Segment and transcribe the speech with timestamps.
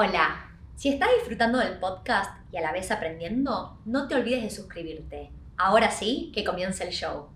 [0.00, 4.50] Hola, si estás disfrutando del podcast y a la vez aprendiendo, no te olvides de
[4.50, 5.32] suscribirte.
[5.56, 7.30] Ahora sí, que comience el show.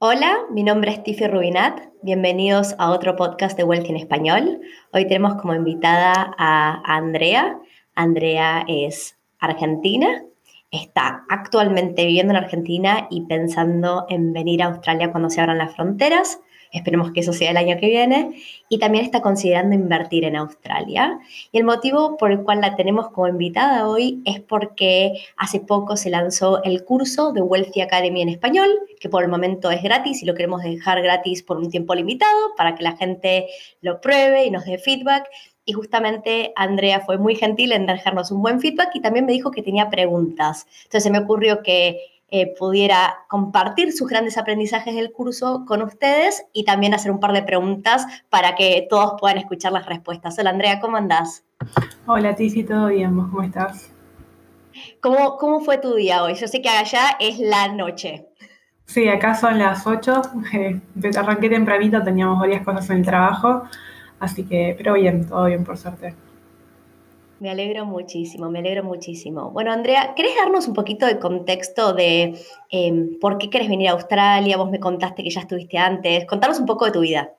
[0.00, 1.78] Hola, mi nombre es Tiffy Rubinat.
[2.02, 4.60] Bienvenidos a otro podcast de Wealthy en Español.
[4.92, 7.60] Hoy tenemos como invitada a Andrea.
[7.94, 10.24] Andrea es argentina,
[10.72, 15.76] está actualmente viviendo en Argentina y pensando en venir a Australia cuando se abran las
[15.76, 16.40] fronteras.
[16.72, 18.42] Esperemos que eso sea el año que viene.
[18.68, 21.18] Y también está considerando invertir en Australia.
[21.52, 25.96] Y el motivo por el cual la tenemos como invitada hoy es porque hace poco
[25.96, 28.68] se lanzó el curso de Wealthy Academy en español,
[29.00, 32.54] que por el momento es gratis y lo queremos dejar gratis por un tiempo limitado
[32.56, 33.46] para que la gente
[33.80, 35.28] lo pruebe y nos dé feedback.
[35.64, 39.50] Y justamente Andrea fue muy gentil en dejarnos un buen feedback y también me dijo
[39.50, 40.66] que tenía preguntas.
[40.84, 46.44] Entonces se me ocurrió que eh, pudiera compartir sus grandes aprendizajes del curso con ustedes
[46.52, 50.38] y también hacer un par de preguntas para que todos puedan escuchar las respuestas.
[50.38, 51.44] Hola Andrea, ¿cómo andás?
[52.06, 53.16] Hola Tizi, ¿todo bien?
[53.16, 53.90] ¿Vos cómo estás?
[55.00, 56.34] ¿Cómo, ¿Cómo fue tu día hoy?
[56.34, 58.28] Yo sé que allá es la noche.
[58.84, 60.22] Sí, acá son las 8.
[60.54, 60.80] Eh,
[61.16, 63.64] arranqué tempranito, teníamos varias cosas en el trabajo,
[64.18, 66.14] así que, pero bien, todo bien por suerte.
[67.40, 69.50] Me alegro muchísimo, me alegro muchísimo.
[69.52, 72.34] Bueno, Andrea, ¿querés darnos un poquito de contexto de
[72.70, 74.56] em, por qué querés venir a Australia?
[74.56, 76.26] Vos me contaste que ya estuviste antes.
[76.26, 77.30] Contanos un poco de tu vida.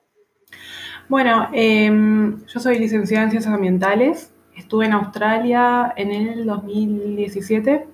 [1.08, 4.32] Bueno, em, yo soy licenciada en Ciencias Ambientales.
[4.56, 7.86] Estuve en Australia en el 2017.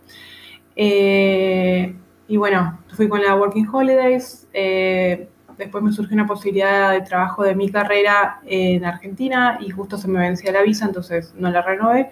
[0.77, 1.97] Eh,
[2.29, 4.47] y bueno, fui con la Working Holidays.
[4.53, 9.97] Eh, después me surgió una posibilidad de trabajo de mi carrera en Argentina y justo
[9.97, 12.11] se me vencía la visa, entonces no la renové.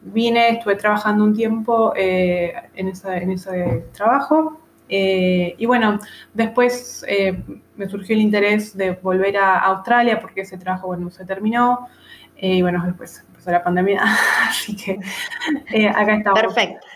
[0.00, 5.98] Vine, estuve trabajando un tiempo eh, en, ese trabajo eh, y bueno,
[6.32, 7.42] después eh,
[7.76, 11.88] me surgió el interés de volver a Australia porque ese trabajo, bueno, se terminó
[12.38, 14.02] y bueno, después empezó la pandemia,
[14.48, 14.98] así que
[15.88, 16.40] acá estamos.
[16.40, 16.86] Perfecto.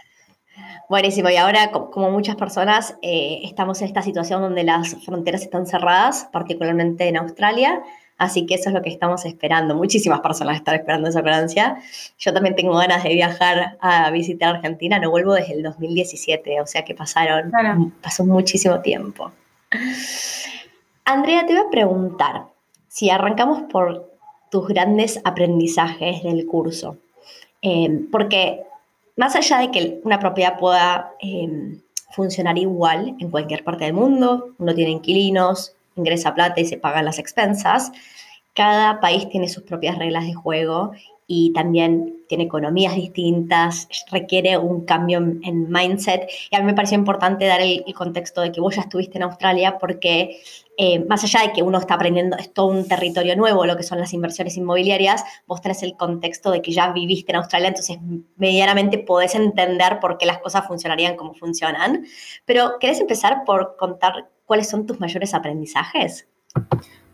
[0.91, 5.65] Buenísimo, y ahora como muchas personas eh, estamos en esta situación donde las fronteras están
[5.65, 7.81] cerradas, particularmente en Australia,
[8.19, 9.77] así que eso es lo que estamos esperando.
[9.77, 11.77] Muchísimas personas están esperando esa Francia.
[12.19, 16.67] Yo también tengo ganas de viajar a visitar Argentina, no vuelvo desde el 2017, o
[16.67, 17.53] sea que pasaron,
[18.03, 19.31] pasó muchísimo tiempo.
[21.05, 22.47] Andrea, te voy a preguntar,
[22.89, 24.11] si arrancamos por
[24.51, 26.97] tus grandes aprendizajes del curso,
[27.63, 28.65] eh, porque
[29.21, 34.55] más allá de que una propiedad pueda em, funcionar igual en cualquier parte del mundo,
[34.59, 37.93] uno tiene inquilinos, ingresa plata y se pagan las expensas,
[38.55, 40.93] cada país tiene sus propias reglas de juego
[41.33, 46.29] y también tiene economías distintas, requiere un cambio en, mindset.
[46.51, 49.23] Y a mí me pareció importante dar el, contexto de que vos ya estuviste en
[49.23, 50.41] Australia porque
[50.77, 53.85] eh, más allá de que uno está aprendiendo, es todo un territorio nuevo, lo que
[53.85, 57.99] son las inversiones inmobiliarias, vos tenés el contexto de que ya viviste en Australia, entonces
[58.35, 62.07] medianamente podés entender por qué las cosas funcionarían como funcionan.
[62.45, 66.27] Pero, ¿querés empezar por contar cuáles son tus mayores aprendizajes?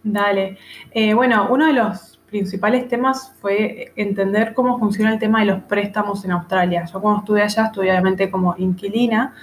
[0.03, 0.57] Dale.
[0.93, 5.63] Eh, bueno, uno de los principales temas fue entender cómo funciona el tema de los
[5.63, 6.85] préstamos en Australia.
[6.85, 9.35] Yo cuando estuve allá, estuve obviamente como inquilina,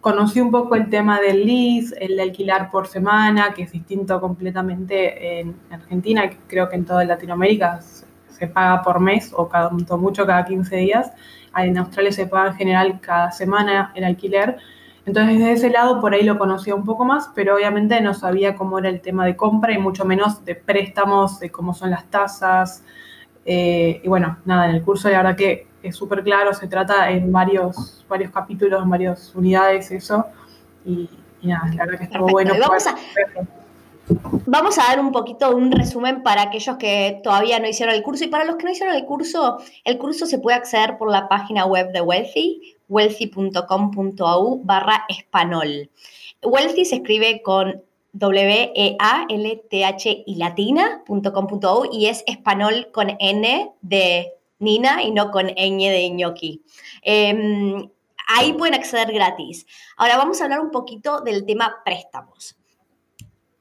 [0.00, 4.20] conocí un poco el tema del lease, el de alquilar por semana, que es distinto
[4.20, 7.80] completamente en Argentina, creo que en toda Latinoamérica
[8.28, 11.12] se paga por mes o cada mucho cada 15 días.
[11.56, 14.56] En Australia se paga en general cada semana el alquiler.
[15.04, 18.54] Entonces, desde ese lado, por ahí lo conocía un poco más, pero obviamente no sabía
[18.54, 22.04] cómo era el tema de compra y mucho menos de préstamos, de cómo son las
[22.04, 22.84] tasas.
[23.44, 27.10] Eh, y bueno, nada, en el curso la verdad que es súper claro, se trata
[27.10, 30.24] en varios, varios capítulos, en varias unidades, eso.
[30.84, 31.10] Y,
[31.42, 32.54] nada, la verdad que estuvo bueno.
[32.60, 32.94] Vamos a,
[34.46, 38.22] vamos a dar un poquito un resumen para aquellos que todavía no hicieron el curso.
[38.22, 41.28] Y para los que no hicieron el curso, el curso se puede acceder por la
[41.28, 45.90] página web de Wealthy wealthy.com.au barra español.
[46.42, 47.82] Wealthy se escribe con
[48.12, 49.04] W-E-A-L-T-H
[50.26, 56.62] y latina.com.au y es español con N de Nina y no con ñ de ñoqui.
[57.02, 57.88] Em,
[58.28, 59.66] ahí pueden acceder gratis.
[59.96, 62.56] Ahora vamos a hablar un poquito del tema préstamos.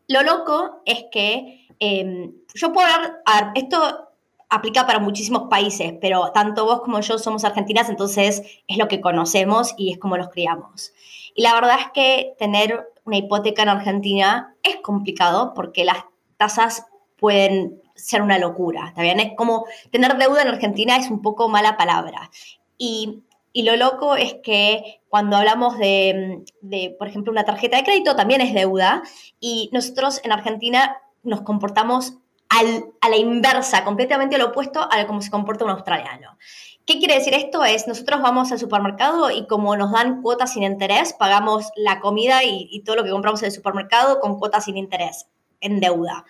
[0.08, 4.11] Lo loco es que em, yo puedo hablar, esto
[4.52, 9.00] aplica para muchísimos países, pero tanto vos como yo somos argentinas, entonces es lo que
[9.00, 10.94] conocemos y es como nos criamos.
[11.34, 16.04] Y la verdad es que tener una hipoteca en Argentina es complicado porque las
[16.36, 16.86] tasas
[17.18, 19.22] pueden ser una locura, ¿está bien?
[19.22, 22.30] Es como tener deuda en Argentina es un poco mala palabra.
[22.78, 23.24] Y,
[23.54, 28.18] y lo loco es que cuando hablamos de, de, por ejemplo, una tarjeta de crédito,
[28.18, 29.02] también es deuda
[29.40, 32.18] y nosotros en Argentina nos comportamos
[32.52, 36.38] a la inversa, completamente lo opuesto a cómo se comporta un australiano.
[36.86, 37.64] ¿Qué quiere decir esto?
[37.64, 42.44] Es, nosotros vamos al supermercado y como nos dan cuotas sin interés, pagamos la comida
[42.44, 45.28] y, y todo lo que compramos en el supermercado con cuotas sin interés,
[45.62, 46.26] en deuda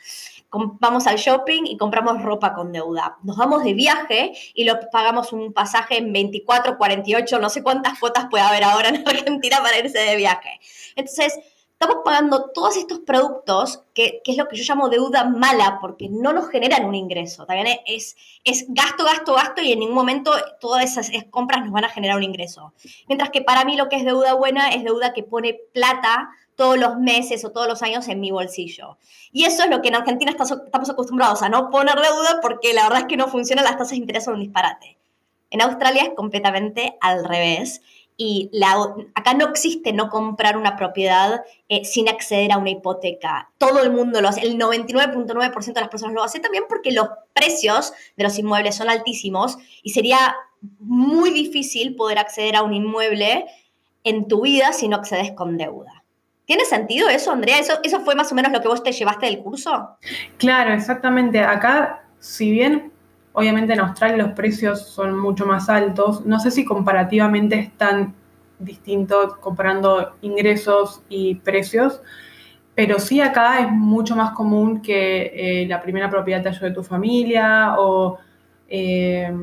[0.51, 3.17] vamos al shopping y compramos ropa con deuda.
[3.23, 7.97] Nos vamos de viaje y lo pagamos un pasaje en 24, 48, no sé cuántas
[7.99, 10.59] cuotas puede haber ahora en Argentina para irse de viaje.
[10.95, 11.39] Entonces,
[11.81, 16.31] estamos pagando todos estos productos, que, es lo que yo llamo deuda mala, porque no
[16.31, 17.47] nos generan un ingreso.
[17.47, 21.85] También es, es gasto, gasto, gasto, y en ningún momento todas esas compras nos van
[21.85, 22.73] a generar un ingreso.
[23.07, 26.77] Mientras que para mí lo que es deuda buena es deuda que pone plata todos
[26.77, 28.99] los meses o todos los años en mi bolsillo.
[29.31, 32.83] Y eso es lo que en Argentina estamos acostumbrados a no poner deuda porque la
[32.83, 34.99] verdad es que no funciona, las tasas de interés son un disparate.
[35.49, 37.81] En Australia es completamente al revés
[38.17, 38.51] y
[39.15, 43.49] acá no existe no comprar una propiedad eh, sin acceder a una hipoteca.
[43.57, 47.07] Todo el mundo lo hace, el 99.9% de las personas lo hace también porque los
[47.33, 50.35] precios de los inmuebles son altísimos y sería
[50.79, 53.45] muy difícil poder acceder a un inmueble
[54.03, 56.03] en tu vida si no accedes con deuda.
[56.45, 57.59] ¿Tiene sentido eso, Andrea?
[57.59, 59.97] ¿Eso, ¿Eso fue más o menos lo que vos te llevaste del curso?
[60.37, 61.39] Claro, exactamente.
[61.39, 62.90] Acá, si bien
[63.33, 66.25] Obviamente en Australia los precios son mucho más altos.
[66.25, 68.13] No sé si comparativamente es tan
[68.59, 72.01] distinto comparando ingresos y precios,
[72.75, 76.83] pero sí acá es mucho más común que eh, la primera propiedad te ayude tu
[76.83, 78.17] familia o...
[78.69, 79.33] Eh,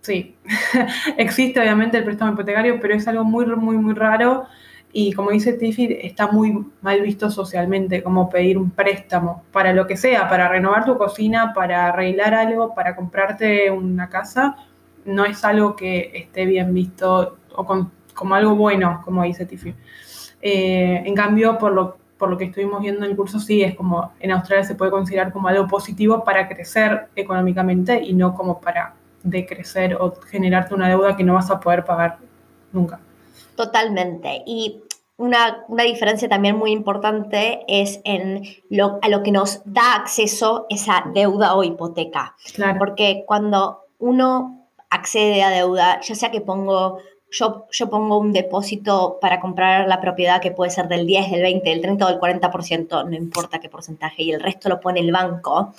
[0.00, 0.36] sí,
[1.16, 4.46] existe obviamente el préstamo hipotecario, pero es algo muy, muy, muy raro
[4.92, 9.86] y como dice Tiffy, está muy mal visto socialmente como pedir un préstamo para lo
[9.86, 14.56] que sea, para renovar tu cocina, para arreglar algo, para comprarte una casa,
[15.04, 17.66] no es algo que esté bien visto o
[18.14, 19.74] como algo bueno, como dice Tiffy.
[20.42, 23.76] Eh, en cambio, por lo, por lo que estuvimos viendo en el curso, sí, es
[23.76, 28.60] como en Australia se puede considerar como algo positivo para crecer económicamente y no como
[28.60, 32.18] para decrecer o generarte una deuda que no vas a poder pagar
[32.72, 33.00] nunca.
[33.60, 34.42] Totalmente.
[34.46, 34.80] Y
[35.18, 41.04] una, diferencia también muy importante es en lo, a lo que nos da acceso esa
[41.12, 42.34] deuda o hipoteca.
[42.78, 49.18] Porque cuando uno accede a deuda, ya sea que pongo, yo, yo pongo un depósito
[49.20, 52.18] para comprar la propiedad que puede ser del 10, del 20, del 30 o del
[52.18, 55.74] 40%, no importa qué porcentaje, y el resto lo pone el banco.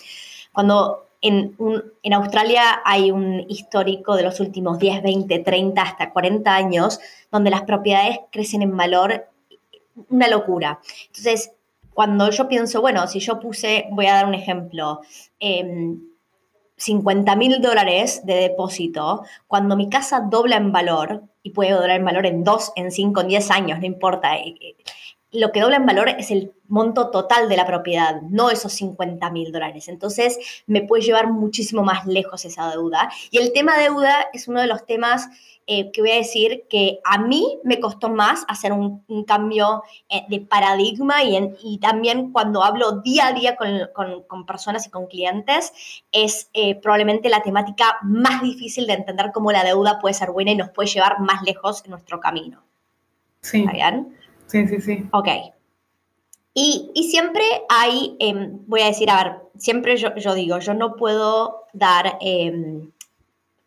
[0.53, 1.55] Cuando en,
[2.03, 6.99] en, Australia hay un histórico de los últimos 10, 20, 30, hasta 40 años,
[7.31, 9.27] donde las propiedades crecen en valor
[10.09, 10.79] una locura.
[11.07, 11.51] Entonces,
[11.93, 15.01] cuando yo pienso, bueno, si yo puse, voy a dar un ejemplo,
[16.77, 21.97] 50 em, mil dólares de depósito, cuando mi casa dobla en valor, y puede doblar
[21.97, 24.75] en valor en 2, en 5, en 10 años, no importa, eh, eh,
[25.31, 29.29] lo que dobla en valor es el monto total de la propiedad, no esos 50
[29.31, 29.87] mil dólares.
[29.87, 30.37] Entonces
[30.67, 33.11] me puede llevar muchísimo más lejos esa deuda.
[33.29, 35.29] Y el tema deuda es uno de los temas
[35.67, 40.23] eh, que voy a decir que a mí me costó más hacer un, cambio eh,
[40.27, 45.05] de paradigma y, y, también cuando hablo día a día con, con, personas y con
[45.05, 45.71] clientes,
[46.11, 50.51] es eh, probablemente la temática más difícil de entender cómo la deuda puede ser buena
[50.51, 52.63] y nos puede llevar más lejos en nuestro camino.
[53.41, 53.65] Sí.
[53.71, 54.17] bien?
[54.51, 55.07] Sí, sí, sí.
[55.13, 55.27] Ok.
[56.53, 60.73] Y, y siempre hay, em, voy a decir, a ver, siempre yo, yo digo, yo
[60.73, 62.91] no puedo dar em,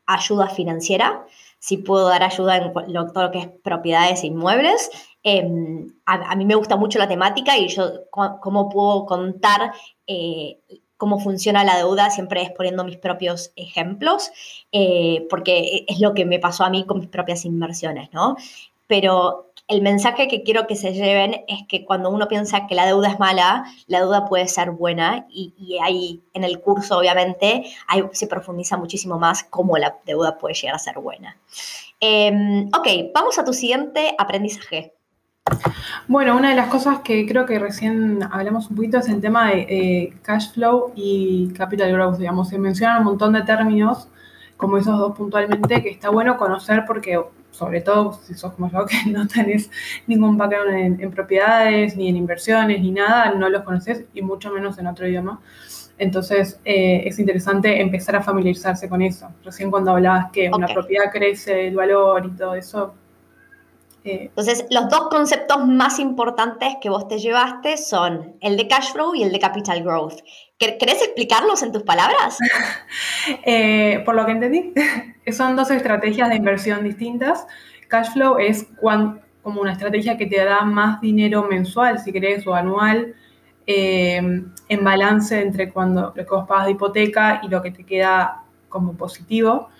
[0.05, 1.25] ayuda financiera,
[1.59, 2.73] si puedo dar ayuda en
[3.13, 4.91] todo lo que es propiedades e inmuebles.
[5.23, 9.73] Em, a, mí me gusta mucho la temática y yo cómo puedo contar
[10.07, 10.59] eh,
[10.99, 14.31] cómo funciona la deuda, siempre es poniendo mis propios ejemplos,
[14.73, 18.37] eh, porque es lo que me pasó a mí con mis propias inversiones, ¿no?
[18.87, 22.85] Pero el mensaje que quiero que se lleven es que cuando uno piensa que la
[22.85, 28.03] deuda es mala, la deuda puede ser buena y, ahí en el curso obviamente ahí
[28.13, 31.37] se profundiza muchísimo más cómo la deuda puede llegar a ser buena.
[31.99, 34.93] Em, ok, vamos a tu siguiente aprendizaje.
[36.09, 39.51] Bueno, una de las cosas que creo que recién hablamos un poquito es el tema
[39.51, 42.49] de eh, cash flow y capital growth, digamos.
[42.49, 44.09] Se mencionan un montón de términos,
[44.57, 47.19] como esos dos puntualmente, que está bueno conocer porque
[47.55, 49.71] sobre todo si sos como yo, que no tenés
[50.07, 54.79] ningún background en, propiedades, ni en inversiones, ni nada, no los conoces y mucho menos
[54.79, 55.41] en otro idioma.
[55.97, 59.29] Entonces eh, es interesante empezar a familiarizarse con eso.
[59.45, 62.95] Recién cuando hablabas que una propiedad crece el valor y todo eso.
[64.03, 68.93] Eh, Entonces, los dos conceptos más importantes que vos te llevaste son el de cash
[68.93, 70.19] flow y el de capital growth.
[70.59, 72.39] ¿Querés explicarlos en tus palabras?
[73.47, 74.75] Eh, por lo que entendí,
[75.33, 77.47] son dos estrategias de inversión distintas.
[77.89, 78.67] Cash flow es
[79.43, 83.15] como una estrategia que te da más dinero mensual, si querés, o anual,
[83.67, 84.17] eh,
[84.69, 88.43] en balance entre cuando lo que vos pagas de hipoteca y lo que te queda
[88.69, 89.71] como positivo.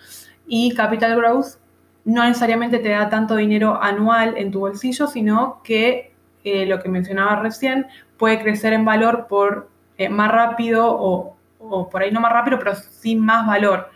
[0.47, 1.57] Y Capital Growth
[2.03, 6.13] no necesariamente te da tanto dinero anual en tu bolsillo, sino que
[6.43, 7.85] eh, lo que mencionaba recién
[8.17, 12.59] puede crecer en valor por eh, más rápido o, o, por ahí no más rápido,
[12.59, 13.89] pero sin más valor.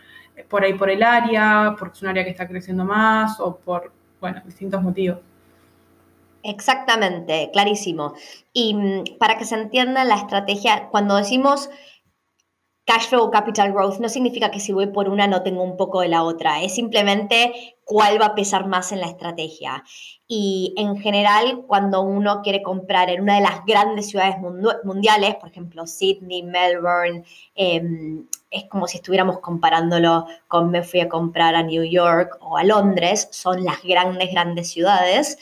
[0.48, 3.92] Por ahí por el área, porque es un área que está creciendo más o por,
[4.22, 5.20] bueno, distintos motivos.
[6.44, 8.14] Exactamente, clarísimo.
[8.54, 11.70] Y mm, para que se entienda la estrategia, cuando decimos
[12.90, 16.02] cash flow capital growth, no significa que si voy por una no tengo un poco
[16.02, 19.84] de la otra, es simplemente cuál va a pesar más en la estrategia.
[20.28, 24.38] Y en general, cuando uno quiere comprar en una de las grandes ciudades
[24.84, 31.10] mundiales, por ejemplo, Sydney, Melbourne, em, es como si estuviéramos comparándolo con me fui a
[31.10, 35.38] comprar a New York o a Londres, son las grandes, grandes ciudades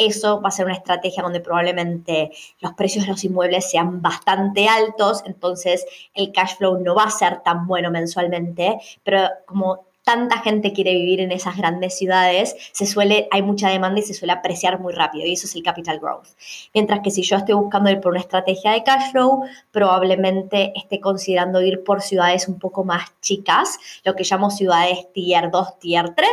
[0.00, 2.30] eso va a ser una estrategia donde probablemente
[2.60, 7.10] los precios de los inmuebles sean bastante altos, entonces el cash flow no va a
[7.10, 12.86] ser tan bueno mensualmente, pero como tanta gente quiere vivir en esas grandes ciudades, se
[12.86, 16.00] suele, hay mucha demanda y se suele apreciar muy rápido, y eso es el capital
[16.00, 16.28] growth.
[16.74, 20.98] Mientras que si yo estoy buscando ir por una estrategia de cash flow, probablemente esté
[21.00, 26.14] considerando ir por ciudades un poco más chicas, lo que llamo ciudades tier 2, tier
[26.14, 26.28] 3,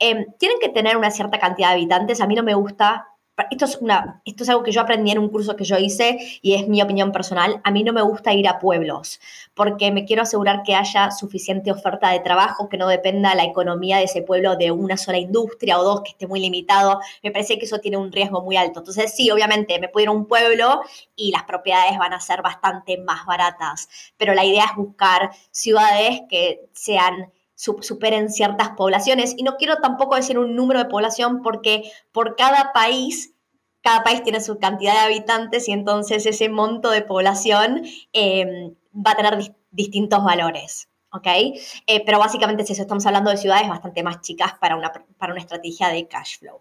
[0.00, 2.20] Em, tienen que tener una cierta cantidad de habitantes.
[2.20, 3.08] A mí no me gusta,
[3.50, 3.78] esto es,
[4.24, 6.80] esto es algo que yo aprendí en un curso que yo hice y es mi
[6.82, 7.60] opinión personal.
[7.64, 9.20] A mí no me gusta ir a pueblos
[9.54, 13.98] porque me quiero asegurar que haya suficiente oferta de trabajo, que no dependa la economía
[13.98, 17.00] de ese pueblo de una sola industria o dos, que esté muy limitado.
[17.22, 18.80] Me parece que eso tiene un riesgo muy alto.
[18.80, 20.80] Entonces, sí, obviamente, me puedo ir a un pueblo
[21.16, 26.22] y las propiedades van a ser bastante más baratas, pero la idea es buscar ciudades
[26.28, 29.34] que sean superen ciertas poblaciones.
[29.36, 33.34] Y no quiero tampoco decir un número de población porque por cada país,
[33.82, 39.12] cada país tiene su cantidad de habitantes y entonces ese monto de población em, va
[39.12, 40.88] a tener distintos valores.
[41.10, 41.26] ¿Ok?
[41.26, 45.32] Eh, pero básicamente es eso, estamos hablando de ciudades bastante más chicas para una, para
[45.32, 46.60] una estrategia de cash flow.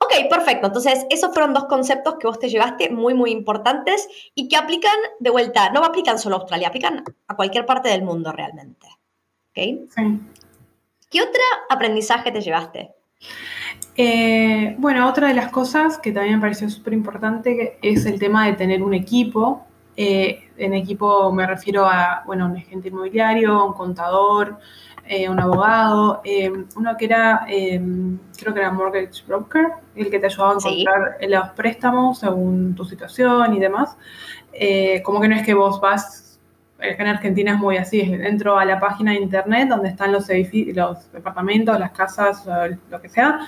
[0.00, 0.68] Ok, perfecto.
[0.68, 4.96] Entonces, esos fueron dos conceptos que vos te llevaste muy, muy importantes y que aplican
[5.18, 8.88] de vuelta, no aplican solo a Australia, aplican a cualquier parte del mundo realmente.
[9.54, 12.90] ¿Qué otro aprendizaje te llevaste?
[13.96, 18.46] Eh, bueno, otra de las cosas que también me pareció súper importante es el tema
[18.46, 19.66] de tener un equipo.
[19.96, 24.58] Eh, en equipo me refiero a, bueno, un agente inmobiliario, un contador,
[25.04, 26.22] eh, un abogado,
[26.76, 31.48] uno que era, creo que era mortgage broker, el que te ayudaba a encontrar los
[31.50, 33.96] préstamos según tu situación y demás.
[35.02, 36.27] como que no es que vos vas
[36.80, 40.76] en Argentina es muy así, entro a la página de internet donde están los edificios,
[40.76, 42.46] los departamentos, las casas,
[42.90, 43.40] lo que sea,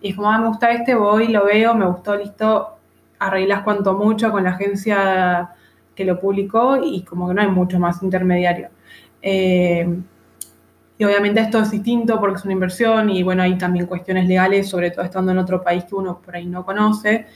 [0.00, 2.76] y es como, ah, me gusta este, voy, lo veo, me gustó, listo,
[3.18, 5.50] arreglas cuanto mucho con la agencia
[5.94, 8.68] que lo publicó y como que no hay mucho más intermediario.
[9.22, 9.88] Eh,
[10.96, 14.68] y obviamente esto es distinto porque es una inversión y bueno, hay también cuestiones legales,
[14.68, 17.26] sobre todo estando en otro país que uno por ahí no conoce.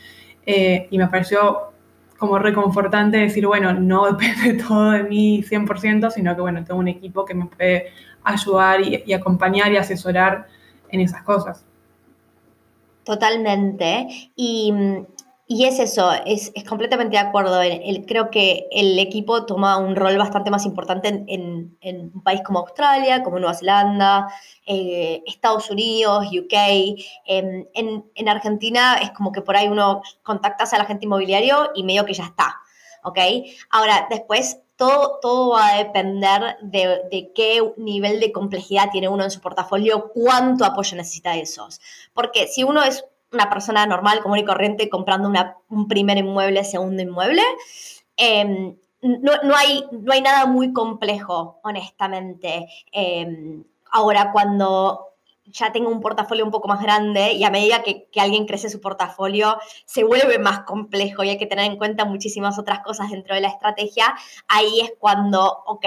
[0.44, 1.72] Eh, y me pareció
[2.18, 6.88] como reconfortante decir, bueno, no depende todo de mí 100%, sino que, bueno, tengo un
[6.88, 7.92] equipo que me puede
[8.24, 10.46] ayudar y, acompañar y asesorar
[10.90, 11.64] en esas cosas.
[13.04, 14.06] Totalmente.
[14.36, 14.74] Y,
[15.48, 17.60] es eso, es, completamente de acuerdo.
[18.06, 23.22] creo que el equipo toma un rol bastante más importante en, un país como Australia,
[23.22, 24.28] como Nueva Zelanda,
[24.66, 26.52] eh, Estados Unidos, UK.
[27.24, 32.04] Em, en, Argentina es como que por ahí uno contactas al agente inmobiliario y medio
[32.04, 32.56] que ya está.
[33.02, 33.18] ¿Ok?
[33.70, 39.24] Ahora, después todo, todo, va a depender de, de, qué nivel de complejidad tiene uno
[39.24, 41.80] en su portafolio, cuánto apoyo necesita de esos.
[42.12, 46.64] Porque si uno es una persona normal, común y corriente, comprando una, un primer inmueble,
[46.64, 47.42] segundo inmueble,
[48.16, 52.66] em, no, no, hay, no hay nada muy complejo, honestamente.
[52.92, 55.06] Em, Ahora, cuando
[55.50, 58.80] ya tengo un portafolio un poco más grande y a medida que, alguien crece su
[58.80, 63.34] portafolio se vuelve más complejo y hay que tener en cuenta muchísimas otras cosas dentro
[63.34, 64.14] de la estrategia,
[64.48, 65.84] ahí es cuando, ok,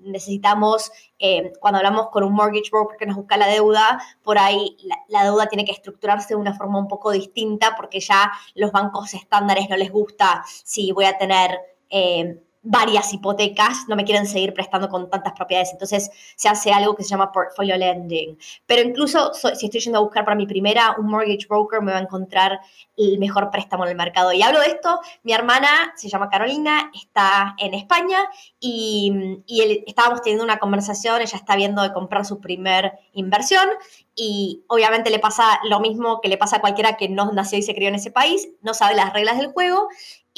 [0.00, 4.76] necesitamos, eh, cuando hablamos con un mortgage broker que nos busca la deuda, por ahí
[5.08, 9.12] la, deuda tiene que estructurarse de una forma un poco distinta porque ya los bancos
[9.12, 11.58] estándares no les gusta si voy a tener...
[11.90, 16.94] Eh, varias hipotecas, no me quieren seguir prestando con tantas propiedades, entonces se hace algo
[16.94, 18.36] que se llama portfolio lending.
[18.66, 21.98] Pero incluso si estoy yendo a buscar para mi primera, un mortgage broker me va
[21.98, 22.60] a encontrar
[22.98, 24.34] el mejor préstamo en el mercado.
[24.34, 28.18] Y hablo de esto, mi hermana se llama Carolina, está en España
[28.60, 33.66] y, y estábamos teniendo una conversación, ella está viendo de comprar su primer inversión
[34.14, 37.62] y obviamente le pasa lo mismo que le pasa a cualquiera que no nació y
[37.62, 39.88] se crió en ese país, no sabe las reglas del juego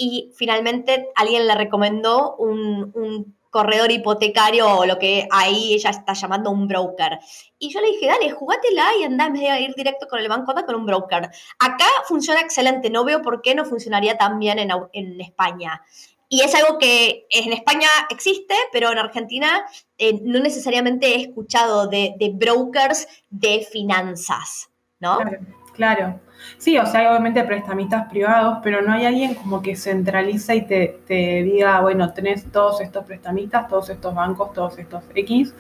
[0.01, 6.15] y finalmente alguien le recomendó un, un corredor hipotecario o lo que ahí ella está
[6.15, 7.19] llamando un broker.
[7.59, 10.29] Y yo le dije, dale, jugátela y andá en vez de ir directo con el
[10.29, 11.29] banco, anda con un broker.
[11.59, 15.83] Acá funciona excelente, no veo por qué no funcionaría tan bien en, en España.
[16.31, 19.67] Y es algo que en España existe, pero en Argentina
[19.99, 25.19] eh, no necesariamente he escuchado de, de, brokers de finanzas, ¿no?
[25.19, 25.41] Claro,
[25.81, 26.21] claro.
[26.59, 30.67] Sí, o sea, hay obviamente prestamistas privados, pero no hay alguien como que centraliza y
[30.67, 35.55] te, te diga, bueno, tenés todos estos prestamistas, todos estos bancos, todos estos X,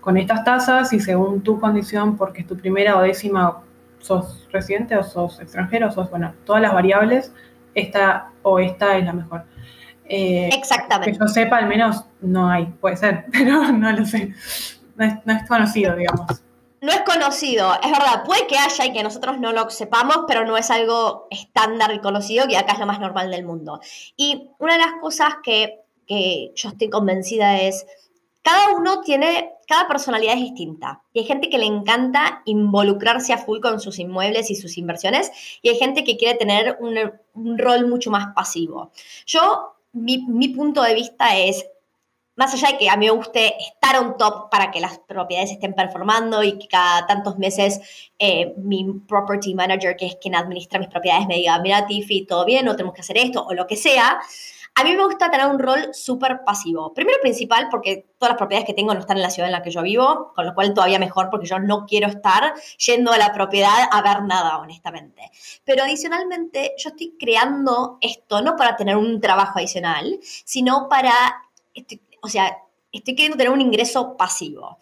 [0.00, 3.58] con estas tasas y según tu condición, porque es tu primera o décima,
[3.98, 7.34] sos residente o sos extranjero, sos, bueno, todas las variables,
[7.74, 9.44] esta o esta es la mejor.
[10.08, 11.12] Eh, Exactamente.
[11.12, 14.32] Que yo sepa, al menos no hay, puede ser, pero no lo sé.
[14.96, 16.42] No es, no es conocido, digamos.
[16.86, 20.46] No es conocido, es verdad, puede que haya y que nosotros no lo sepamos, pero
[20.46, 23.80] no es algo estándar y conocido, que acá es lo más normal del mundo.
[24.16, 27.84] Y una de las cosas que, que yo estoy convencida es,
[28.40, 31.02] cada uno tiene, cada personalidad es distinta.
[31.12, 35.32] Y hay gente que le encanta involucrarse a full con sus inmuebles y sus inversiones,
[35.62, 38.92] y hay gente que quiere tener un, rol mucho más pasivo.
[39.26, 41.66] Yo, mi, mi punto de vista es,
[42.36, 45.50] más allá de que a mí me guste estar on top para que las propiedades
[45.50, 47.80] estén performando y que cada tantos meses
[48.18, 52.44] eh, mi property manager, que es quien administra mis propiedades, me diga, mira, Tiffy, todo
[52.44, 54.20] bien, no tenemos que hacer esto o lo que sea.
[54.78, 56.92] A mí me gusta tener un rol súper pasivo.
[56.92, 59.62] Primero principal porque todas las propiedades que tengo no están en la ciudad en la
[59.62, 63.16] que yo vivo, con lo cual todavía mejor porque yo no quiero estar yendo a
[63.16, 65.30] la propiedad a ver nada, honestamente.
[65.64, 71.14] Pero adicionalmente yo estoy creando esto no para tener un trabajo adicional, sino para
[72.22, 72.56] o sea,
[72.92, 74.78] estoy queriendo tener un ingreso pasivo.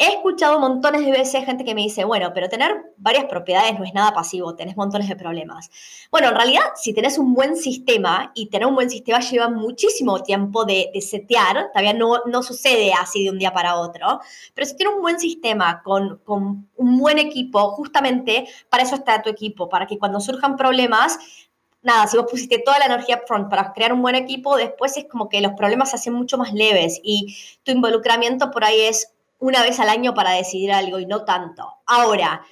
[0.00, 3.84] He escuchado montones de veces gente que me dice, bueno, pero tener varias propiedades no
[3.84, 5.70] es nada pasivo, tenés montones de problemas.
[6.12, 10.22] Bueno, en realidad, si tenés un buen sistema, y tener un buen sistema lleva muchísimo
[10.22, 14.20] tiempo de, setear, todavía no, no sucede así de un día para otro,
[14.54, 19.20] pero si tienes un buen sistema con, con un buen equipo, justamente para eso está
[19.20, 21.18] tu equipo, para que cuando surjan problemas,
[21.82, 25.06] nada, si vos pusiste toda la energía front para crear un buen equipo, después es
[25.06, 29.14] como que los problemas se hacen mucho más leves y tu involucramiento por ahí es
[29.38, 31.74] una vez al año para decidir algo y no tanto.
[31.86, 32.42] Ahora,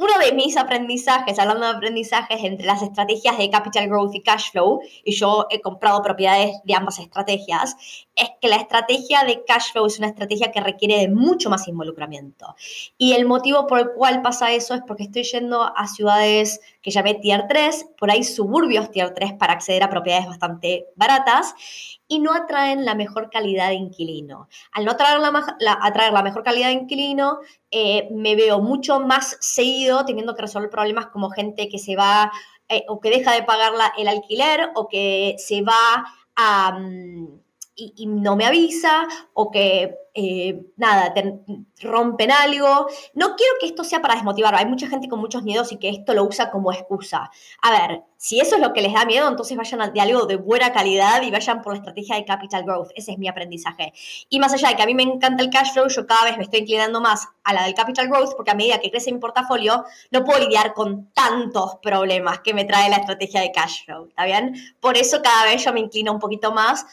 [0.00, 4.50] uno de mis aprendizajes, hablando de aprendizajes entre las estrategias de capital growth y cash
[4.50, 7.76] flow, y yo he comprado propiedades de ambas estrategias,
[8.20, 11.66] es que la estrategia de cash flow es una estrategia que requiere de mucho más
[11.68, 12.54] involucramiento.
[12.98, 16.90] Y el motivo por el cual pasa eso es porque estoy yendo a ciudades que
[16.90, 21.54] llamé Tier 3, por ahí suburbios Tier 3 para acceder a propiedades bastante baratas,
[22.08, 24.48] y no atraen la mejor calidad de inquilino.
[24.72, 27.38] Al no atraer la, atraer la mejor calidad de inquilino,
[27.70, 32.32] eh, me veo mucho más seguido teniendo que resolver problemas como gente que se va
[32.68, 36.04] eh, o que deja de pagar el alquiler o que se va
[36.36, 36.78] a...
[36.78, 37.40] Mm,
[37.96, 41.40] y, no me avisa o que eh, nada, te
[41.82, 42.86] rompen algo.
[43.14, 44.54] No quiero que esto sea para desmotivar.
[44.54, 47.30] Hay mucha gente con muchos miedos y que esto lo usa como excusa.
[47.62, 50.36] A ver, si eso es lo que les da miedo, entonces vayan de algo de
[50.36, 52.90] buena calidad y vayan por la estrategia de capital growth.
[52.94, 53.92] Ese es mi aprendizaje.
[54.28, 56.36] Y más allá de que a mí me encanta el cash flow, yo cada vez
[56.36, 59.20] me estoy inclinando más a la del capital growth porque a medida que crece mi
[59.20, 64.08] portafolio, no puedo lidiar con tantos problemas que me trae la estrategia de cash flow.
[64.08, 64.54] ¿Está bien?
[64.80, 66.84] Por eso cada vez yo me inclino un poquito más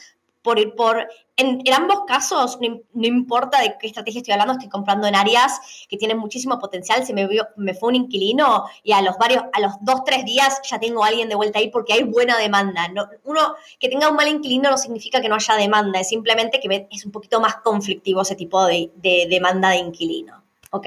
[0.48, 5.14] por, por en, ambos casos, no, importa de qué estrategia estoy hablando, estoy comprando en
[5.14, 7.04] áreas que tienen muchísimo potencial.
[7.04, 10.60] Se me, me fue un inquilino y a los varios, a los dos, tres días
[10.68, 12.88] ya tengo a alguien de vuelta ahí porque hay buena demanda.
[12.88, 16.60] No, uno que tenga un mal inquilino no significa que no haya demanda, es simplemente
[16.60, 20.42] que es un poquito más conflictivo ese tipo de, de demanda de inquilino.
[20.70, 20.86] ¿Ok?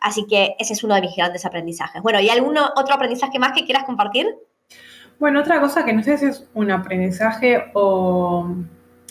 [0.00, 2.02] Así que ese es uno de mis grandes aprendizajes.
[2.02, 4.26] Bueno, ¿y algún otro aprendizaje más que quieras compartir?
[5.18, 8.46] Bueno, otra cosa que no sé si es un aprendizaje o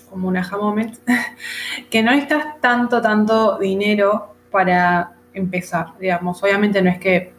[0.10, 0.58] como un aha
[1.90, 6.42] que no necesitas tanto, tanto dinero para empezar, digamos.
[6.44, 7.34] Obviamente no es que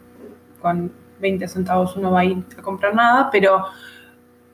[0.61, 3.65] con 20 centavos uno va a ir a comprar nada, pero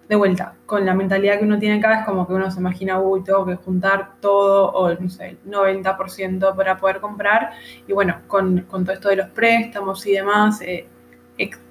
[0.08, 3.00] de vuelta, con la mentalidad que uno tiene acá es como que uno se imagina,
[3.00, 7.52] uy, tengo que juntar todo o, no sé, el 90% para poder comprar.
[7.88, 10.88] Y bueno, con, todo esto de los préstamos y demás, eh,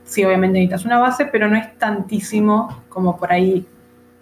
[0.04, 3.66] sí, obviamente necesitas una base, pero no es tantísimo como por ahí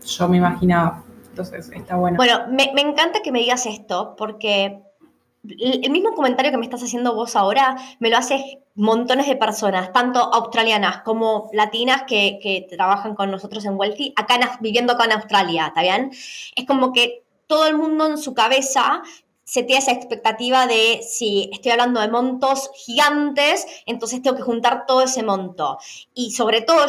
[0.04, 1.02] yo me imaginaba.
[1.32, 2.18] Entonces está bueno.
[2.18, 4.82] Bueno, me, encanta que me digas esto porque
[5.44, 9.94] el mismo comentario que me estás haciendo vos ahora me lo hace montones de personas,
[9.94, 15.68] tanto australianas como latinas que, trabajan con nosotros en Wealthy, acá viviendo acá en Australia,
[15.68, 16.10] ¿está bien?
[16.54, 19.02] Es como que todo el mundo en su cabeza
[19.44, 24.84] se tiene esa expectativa de si estoy hablando de montos gigantes, entonces tengo que juntar
[24.86, 25.78] todo ese monto.
[26.14, 26.86] Y sobre todo,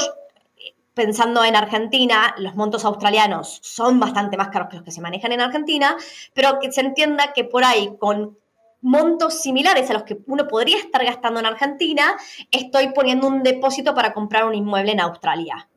[0.94, 5.32] pensando en Argentina, los montos australianos son bastante más caros que los que se manejan
[5.32, 5.96] en Argentina,
[6.34, 8.38] pero que se entienda que por ahí con
[8.82, 12.16] montos similares a los que uno podría estar gastando en Argentina,
[12.52, 15.68] estoy poniendo un depósito para comprar un inmueble en Australia.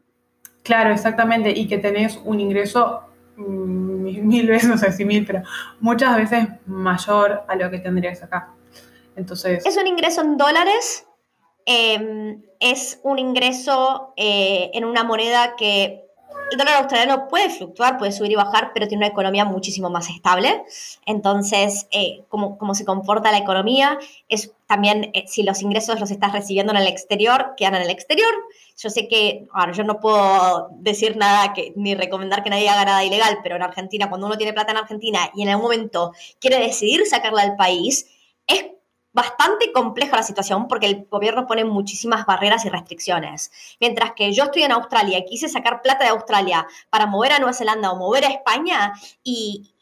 [0.62, 3.02] Claro, exactamente, y que tenés un ingreso
[3.36, 5.42] mm, mil veces, no sé si mil, pero
[5.80, 8.52] muchas veces mayor a lo que tendrías acá.
[9.14, 9.64] Entonces.
[9.64, 11.06] Es un ingreso en dólares,
[11.66, 16.06] em, es un ingreso eh, en una moneda que
[16.50, 20.08] el dólar australiano puede fluctuar, puede subir y bajar, pero tiene una economía muchísimo más
[20.08, 20.62] estable.
[21.04, 23.98] Entonces, eh, cómo, se comporta la economía
[24.28, 27.90] es también eh, si los ingresos los estás recibiendo en el exterior, quedan en el
[27.90, 28.32] exterior.
[28.76, 32.84] Yo sé que, ahora yo no puedo decir nada que, ni recomendar que nadie haga
[32.84, 36.12] nada ilegal, pero en Argentina, cuando uno tiene plata en Argentina y en algún momento
[36.40, 38.08] quiere decidir sacarla del país,
[38.46, 38.66] es
[39.16, 43.50] bastante compleja la situación porque el gobierno pone muchísimas barreras y restricciones.
[43.80, 47.38] Mientras que yo estoy en Australia y quise sacar plata de Australia para mover a
[47.38, 48.92] Nueva Zelanda o mover a España
[49.24, 49.72] y,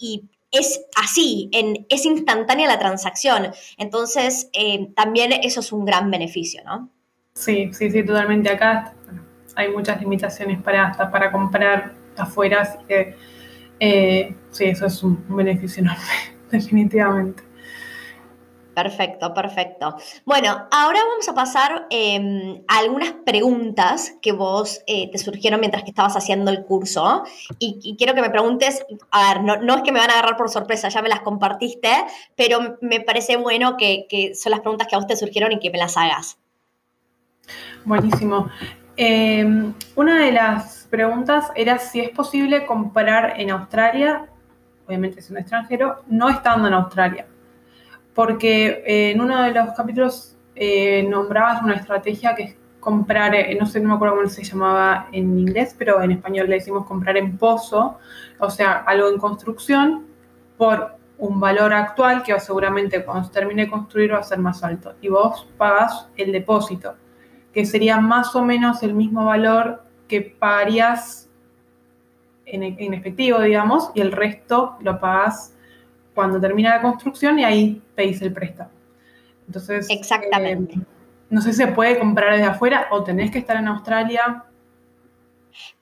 [0.53, 1.51] es así,
[1.89, 3.51] es instantánea la transacción.
[3.77, 6.89] Entonces, eh, también eso es un gran beneficio, ¿no?
[7.33, 8.51] Sí, sí, sí, totalmente.
[8.51, 8.95] Acá
[9.57, 13.17] hay muchas limitaciones para hasta para comprar afuera, así que
[13.81, 16.05] eh, sí, eso es un beneficio enorme,
[16.53, 17.44] definitivamente.
[18.75, 19.97] Perfecto, perfecto.
[20.25, 25.85] Bueno, ahora vamos a pasar em, a algunas preguntas que vos eh, te surgieron mientras
[25.85, 27.23] que estabas haciendo el curso.
[27.61, 30.51] Y, quiero que me preguntes, a ver, no, es que me van a agarrar por
[30.51, 31.89] sorpresa, ya me las compartiste,
[32.35, 35.71] pero me parece bueno que, son las preguntas que a vos te surgieron y que
[35.71, 36.37] me las hagas.
[37.85, 38.51] Buenísimo.
[38.97, 44.27] Em, una de las preguntas era si es posible comprar en Australia,
[44.87, 47.27] obviamente es un extranjero, no estando en Australia
[48.15, 53.57] porque eh, en uno de los capítulos eh, nombrabas una estrategia que es comprar, eh,
[53.59, 56.87] no sé, no me acuerdo cómo se llamaba en inglés, pero en español le decimos
[56.87, 57.99] comprar en pozo,
[58.39, 60.07] o sea, algo en construcción
[60.57, 64.63] por un valor actual que seguramente cuando se termine de construir va a ser más
[64.63, 64.95] alto.
[65.01, 66.95] Y vos pagas el depósito,
[67.53, 71.31] que sería más o menos el mismo valor que pagarías
[72.45, 75.54] en, en efectivo, digamos, y el resto lo pagas
[76.15, 78.71] cuando termina la construcción y ahí pedís el préstamo.
[79.47, 80.75] Entonces, exactamente.
[80.75, 80.83] Eh,
[81.31, 84.45] no sé si se puede comprar desde afuera o tenés que estar en Australia.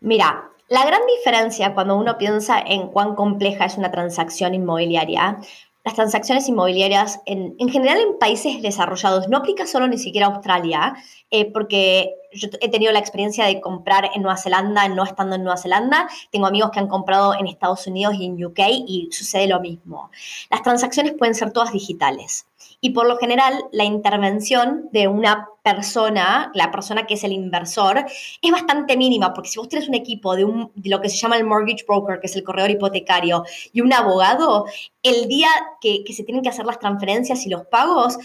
[0.01, 5.39] Mira, la gran diferencia cuando uno piensa en cuán compleja es una transacción inmobiliaria,
[5.85, 10.95] las transacciones inmobiliarias en, general en países desarrollados, no aplica solo ni siquiera a Australia,
[11.31, 15.45] eh, porque yo he tenido la experiencia de comprar en Nueva Zelanda, no estando en
[15.45, 16.09] Nueva Zelanda.
[16.31, 20.11] Tengo amigos que han comprado en Estados Unidos y en UK y sucede lo mismo.
[20.51, 22.47] Las transacciones pueden ser todas digitales.
[22.81, 28.05] Y por lo general, la intervención de una persona, la persona que es el inversor,
[28.41, 31.17] es bastante mínima, porque si vos tienes un equipo de, un, de lo que se
[31.17, 34.67] llama el mortgage broker, que es el corredor hipotecario, y un abogado,
[35.03, 35.49] el día
[35.81, 38.19] que, que se tienen que hacer las transferencias y los pagos,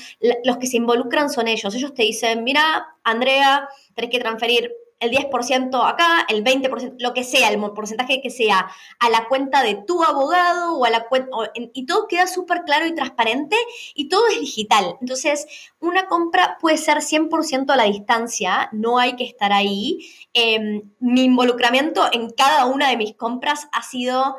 [0.43, 1.75] los que se involucran son ellos.
[1.75, 7.23] Ellos te dicen, mira, Andrea, tenés que transferir el 10% acá, el 20%, lo que
[7.23, 11.29] sea, el porcentaje que sea, a la cuenta de tu abogado o a la cuenta,
[11.55, 13.55] y todo queda súper claro y transparente
[13.93, 14.97] y todo es digital.
[15.01, 15.47] Entonces,
[15.79, 19.99] una compra puede ser 100% a la distancia, no hay que estar ahí.
[20.33, 24.37] Em, mi involucramiento en cada una de mis compras ha sido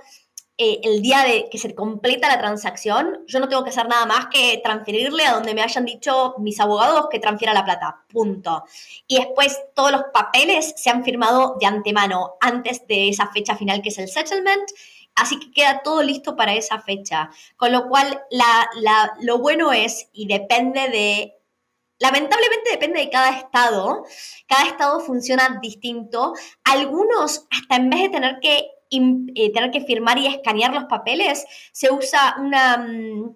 [0.61, 4.07] eh, el día de que se completa la transacción, yo no tengo que hacer nada
[4.07, 8.65] más que transferirle a donde me hayan dicho mis abogados que transfiera la plata, punto.
[9.07, 13.83] Y después todos los papeles se han firmado de antemano antes de esa fecha final
[13.83, 14.69] que es el settlement.
[15.15, 17.31] Así que queda todo listo para esa fecha.
[17.57, 18.23] Con lo cual,
[19.21, 21.35] lo bueno es, y depende de
[22.01, 24.05] Lamentablemente depende de cada estado.
[24.47, 26.33] Cada estado funciona distinto.
[26.65, 31.47] Algunos, hasta en vez de tener que eh, tener que firmar y escanear los papeles,
[31.73, 33.35] se usa una, mm,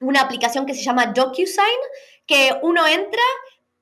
[0.00, 1.80] una aplicación que se llama DocuSign,
[2.26, 3.22] que uno entra,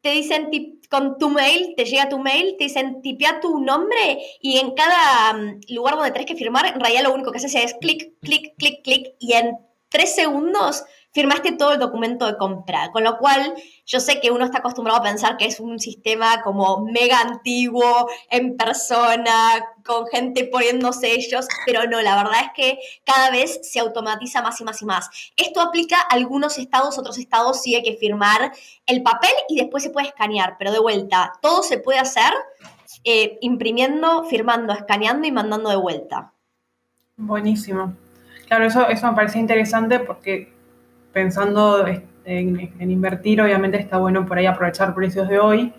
[0.01, 0.51] te dicen
[0.91, 5.33] con tu mail, te llega tu mail, te dicen tipea tu nombre y en cada
[5.33, 8.55] mm, lugar donde tenés que firmar, en realidad lo único que haces es clic, clic,
[8.59, 9.57] clic, clic y en
[9.89, 13.55] tres segundos firmaste todo el documento de compra, con lo cual
[13.87, 18.09] yo sé que uno está acostumbrado a pensar que es un sistema como mega antiguo,
[18.31, 23.81] en persona, con gente poniendo sellos, pero no, la verdad es que cada vez se
[23.81, 25.11] automatiza más y más y más.
[25.37, 28.53] Esto aplica a algunos estados, otros estados sí hay que firmar
[28.87, 32.33] el papel y después se puede escanear, pero de vuelta, todo se puede hacer
[33.05, 36.33] eh, imprimiendo, firmando, escaneando y mandando de vuelta.
[37.17, 37.95] Buenísimo.
[38.47, 40.53] Claro, eso, eso me parece interesante porque
[41.13, 41.87] pensando
[42.25, 45.73] en, invertir, obviamente está bueno por ahí aprovechar precios de hoy,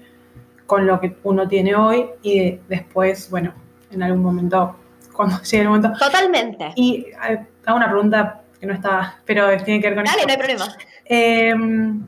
[0.65, 3.54] con lo que uno tiene hoy y después, bueno,
[3.91, 4.76] en algún momento,
[5.13, 5.91] cuando llegue el momento.
[5.98, 6.72] Totalmente.
[6.76, 10.38] Y hago una pregunta que no está, pero tiene que ver con Dale, no hay
[10.38, 10.65] problema.
[11.06, 12.04] Em,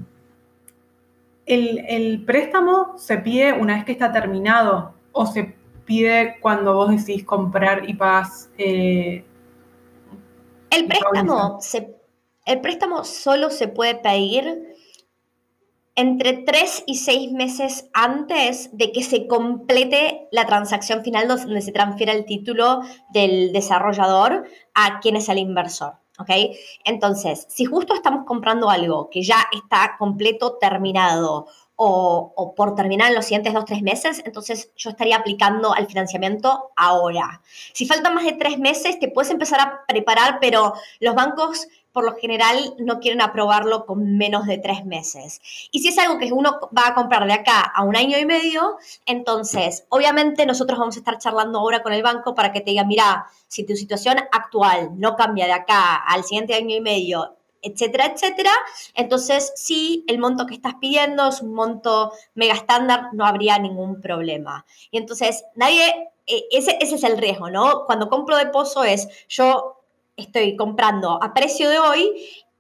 [1.46, 7.24] el, préstamo se pide una vez que está terminado o se pide cuando vos decidís
[7.24, 8.50] comprar y pagas.
[8.58, 9.24] Eh,
[10.72, 11.60] el préstamo,
[12.46, 14.76] el préstamo solo se puede pedir
[15.96, 21.72] entre tres y seis meses antes de que se complete la transacción final donde se
[21.72, 22.82] transfiere el título
[23.14, 25.94] del desarrollador a quien es el inversor.
[26.18, 26.30] ¿Ok?
[26.86, 33.16] Entonces, si justo estamos comprando algo que ya está completo, terminado, o, por terminar en
[33.16, 37.42] los siguientes dos, tres meses, entonces yo estaría aplicando al financiamiento ahora.
[37.74, 42.04] Si faltan más de tres meses, te puedes empezar a preparar, pero los bancos por
[42.04, 45.40] lo general no quieren aprobarlo con menos de tres meses.
[45.72, 48.26] Y si es algo que uno va a comprar de acá a un año y
[48.26, 52.72] medio, entonces obviamente nosotros vamos a estar charlando ahora con el banco para que te
[52.72, 57.38] diga, mira, si tu situación actual no cambia de acá al siguiente año y medio,
[57.62, 58.52] etcétera, etcétera,
[58.94, 64.02] entonces sí, el monto que estás pidiendo es un monto mega estándar, no habría ningún
[64.02, 64.66] problema.
[64.92, 67.86] Y entonces nadie, eh, ese, ese es el riesgo, ¿no?
[67.86, 69.75] Cuando compro de pozo es, yo
[70.18, 72.12] estoy comprando a precio de hoy,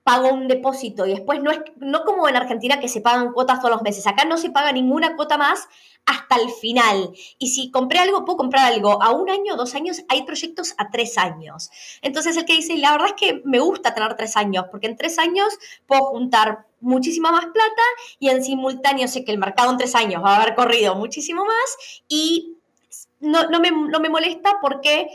[0.03, 3.59] pago un depósito y después no es no como en Argentina que se pagan cuotas
[3.59, 4.05] todos los meses.
[4.05, 5.67] Acá no se paga ninguna cuota más
[6.05, 7.11] hasta el final.
[7.39, 10.91] Y si compré algo, puedo comprar algo a un año, dos años, hay proyectos a
[10.91, 11.71] tres años.
[12.03, 14.95] Entonces el que dice, la verdad es que me gusta tener tres años, porque en
[14.95, 15.47] tres años
[15.87, 17.83] puedo juntar muchísima más plata
[18.19, 21.45] y en simultáneo sé que el mercado en tres años va a haber corrido muchísimo
[21.45, 22.57] más y
[23.19, 25.07] no, no, me, no me molesta porque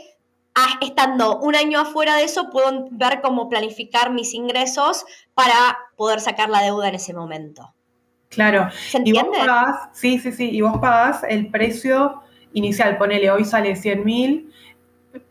[0.81, 6.49] estando un año afuera de eso, puedo ver cómo planificar mis ingresos para poder sacar
[6.49, 7.73] la deuda en ese momento.
[8.29, 8.69] Claro.
[8.71, 9.37] ¿Se entiende?
[9.37, 10.49] Y vos sí, sí, sí.
[10.51, 12.21] Y vos pagás el precio
[12.53, 12.97] inicial.
[12.97, 14.53] Ponele, hoy sale 100 mil,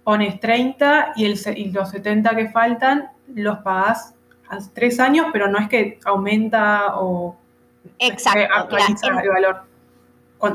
[0.05, 4.15] pones 30 y, el, los 70 que faltan los pagás
[4.49, 7.37] a tres años, pero no es que aumenta o
[7.99, 9.63] Exacto, actualiza el valor.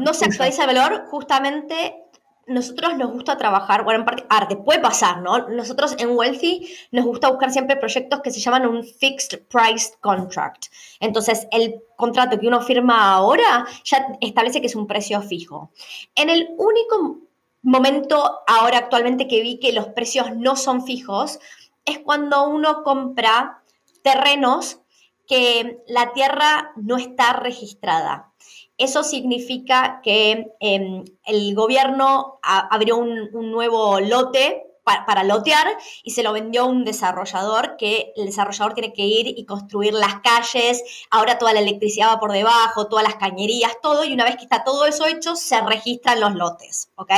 [0.02, 2.05] No se actualiza el valor, justamente
[2.48, 5.50] nosotros nos gusta trabajar, bueno, en parte, arte, puede pasar, ¿no?
[5.50, 10.66] Nosotros en Wealthy nos gusta buscar siempre proyectos que se llaman un fixed price contract.
[11.00, 15.72] Entonces, el contrato que uno firma ahora ya establece que es un precio fijo.
[16.16, 17.20] En el único
[17.62, 21.40] momento ahora actualmente que vi que los precios no son fijos
[21.84, 23.64] es cuando uno compra
[24.04, 24.80] terrenos
[25.28, 28.32] que la tierra no está registrada.
[28.78, 36.34] Eso significa que em, el gobierno abrió un, nuevo lote para, lotear y se lo
[36.34, 41.38] vendió a un desarrollador que el desarrollador tiene que ir y construir las calles, ahora
[41.38, 44.64] toda la electricidad va por debajo, todas las cañerías, todo, y una vez que está
[44.64, 47.12] todo eso hecho, se registran los lotes, ¿ok?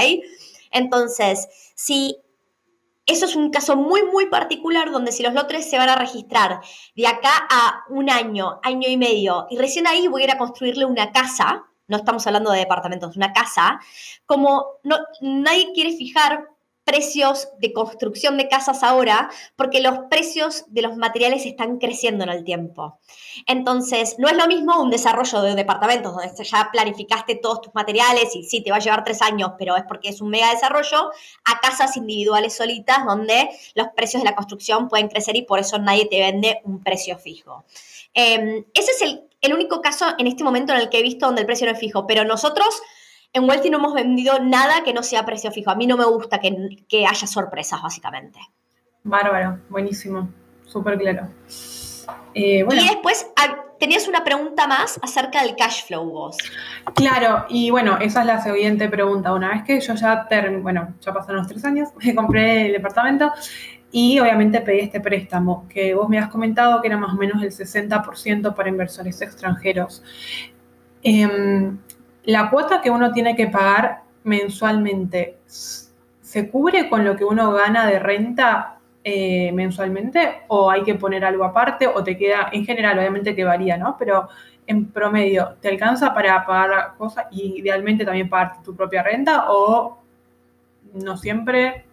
[0.72, 2.18] Entonces, si
[3.08, 6.60] eso es un caso muy, muy particular donde si los lotes se van a registrar
[6.96, 10.38] de acá a un año, año y medio, y recién ahí voy a ir a
[10.38, 13.80] construirle una casa, no estamos hablando de departamentos, una casa,
[14.26, 16.50] como no, nadie quiere fijar
[16.88, 22.30] precios de construcción de casas ahora porque los precios de los materiales están creciendo en
[22.30, 22.98] el tiempo.
[23.46, 28.34] Entonces, no es lo mismo un desarrollo de departamentos donde ya planificaste todos tus materiales
[28.38, 31.12] y sí, te va a llevar tres años, pero es porque es un mega desarrollo,
[31.44, 35.78] a casas individuales solitas donde los precios de la construcción pueden crecer y por eso
[35.80, 37.66] nadie te vende un precio fijo.
[38.14, 41.26] Em, ese es el, el único caso en este momento en el que he visto
[41.26, 42.82] donde el precio no es fijo, pero nosotros
[43.38, 45.72] en Wealthy no hemos vendido nada que no sea precio fijo.
[45.72, 48.40] A mí no me gusta que, haya sorpresas, básicamente.
[49.04, 50.30] Bárbaro, buenísimo,
[50.66, 51.30] súper claro.
[52.34, 56.38] Eh, y después ah, tenías una pregunta más acerca del cash flow vos.
[56.96, 59.34] Claro, y bueno, esa es la siguiente pregunta.
[59.34, 60.28] Una vez que yo ya,
[60.62, 63.32] bueno, ya pasaron los tres años, me compré el departamento
[63.92, 67.42] y obviamente pedí este préstamo, que vos me has comentado que era más o menos
[67.42, 70.04] el 60% para inversores extranjeros.
[71.04, 71.78] Em,
[72.28, 77.88] la cuota que uno tiene que pagar mensualmente, ¿se cubre con lo que uno gana
[77.88, 83.00] de renta eh, mensualmente o hay que poner algo aparte o te queda, en general
[83.00, 83.96] obviamente que varía, ¿no?
[83.98, 84.28] Pero
[84.66, 89.46] en promedio, ¿te alcanza para pagar la cosa y idealmente también pagar tu propia renta
[89.48, 89.98] o
[90.96, 91.86] no siempre?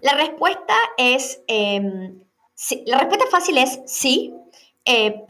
[0.00, 2.20] La respuesta es, em,
[2.86, 4.34] la respuesta fácil es sí.
[4.86, 5.24] Eh,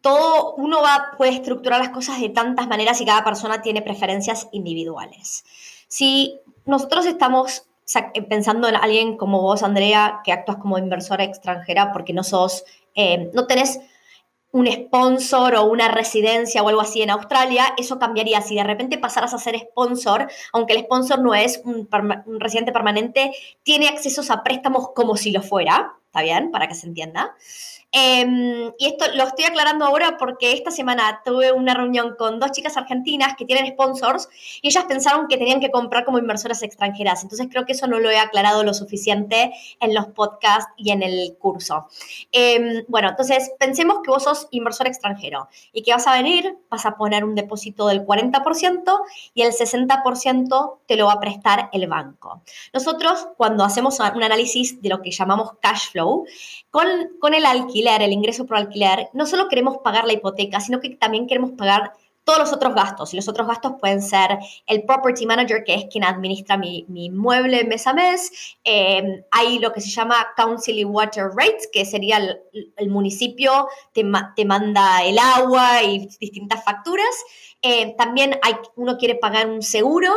[0.00, 4.48] todo uno va, puede estructurar las cosas de tantas maneras y cada persona tiene preferencias
[4.52, 5.44] individuales.
[5.88, 7.64] Si nosotros estamos
[8.28, 13.30] pensando en alguien como vos, Andrea, que actúas como inversora extranjera porque no sos, eh,
[13.32, 13.80] no tenés
[14.50, 18.40] un sponsor o una residencia o algo así en Australia, eso cambiaría.
[18.40, 21.88] Si de repente pasaras a ser sponsor, aunque el sponsor no es un,
[22.26, 23.32] un residente permanente,
[23.62, 26.50] tiene accesos a préstamos como si lo fuera, ¿está bien?
[26.50, 27.34] Para que se entienda.
[27.90, 32.52] Em, y esto lo estoy aclarando ahora porque esta semana tuve una reunión con dos
[32.52, 34.28] chicas argentinas que tienen sponsors
[34.60, 37.22] y ellas pensaron que tenían que comprar como inversoras extranjeras.
[37.22, 41.02] Entonces creo que eso no lo he aclarado lo suficiente en los podcasts y en
[41.02, 41.88] el curso.
[42.30, 46.84] Em, bueno, entonces pensemos que vos sos inversor extranjero y que vas a venir, vas
[46.84, 49.00] a poner un depósito del 40%
[49.32, 52.42] y el 60% te lo va a prestar el banco.
[52.74, 56.07] Nosotros cuando hacemos un análisis de lo que llamamos cash flow,
[56.70, 56.86] con,
[57.20, 60.90] con el alquiler, el ingreso por alquiler, no solo queremos pagar la hipoteca, sino que
[60.90, 61.92] también queremos pagar
[62.28, 63.14] todos los otros gastos.
[63.14, 67.06] Y los otros gastos pueden ser el property manager, que es quien administra mi, mi
[67.06, 68.58] inmueble mes a mes.
[68.64, 74.04] Eh, hay lo que se llama council water rates, que sería el, municipio te,
[74.36, 77.16] te, manda el agua y distintas facturas.
[77.62, 80.12] Eh, también hay, uno quiere pagar un seguro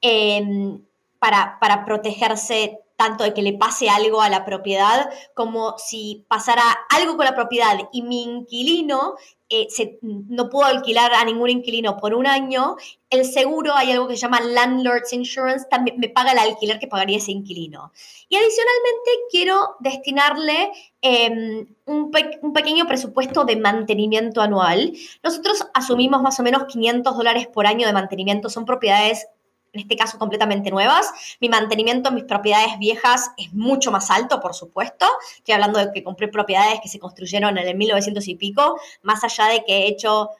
[0.00, 0.78] eh,
[1.18, 6.62] para, para protegerse tanto de que le pase algo a la propiedad como si pasara
[6.88, 9.16] algo con la propiedad y mi inquilino
[9.48, 9.68] eh,
[10.02, 12.74] no puedo alquilar a ningún inquilino por un año,
[13.10, 16.88] el seguro, hay algo que se llama Landlord's Insurance, también me paga el alquiler que
[16.88, 17.92] pagaría ese inquilino.
[18.28, 22.10] Y adicionalmente quiero destinarle em, un,
[22.42, 24.92] un, pequeño presupuesto de mantenimiento anual.
[25.22, 29.28] Nosotros asumimos más o menos 500 dólares por año de mantenimiento, son propiedades
[29.72, 31.10] en este caso completamente nuevas.
[31.40, 35.06] Mi mantenimiento en mis propiedades viejas es mucho más alto, por supuesto.
[35.36, 39.22] Estoy hablando de que compré propiedades que se construyeron en el 1900 y pico, más
[39.24, 40.30] allá de que he hecho